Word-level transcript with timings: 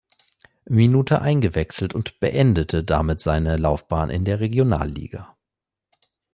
Minute 0.65 1.21
eingewechselt 1.21 1.93
und 1.93 2.19
beendete 2.19 2.83
damit 2.83 3.21
seine 3.21 3.55
Laufbahn 3.57 4.09
in 4.09 4.25
der 4.25 4.39
Regionalliga. 4.39 5.37